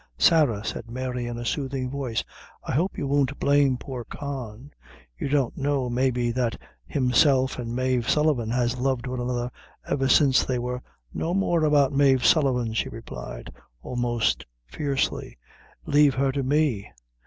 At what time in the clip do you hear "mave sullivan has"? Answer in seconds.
7.75-8.79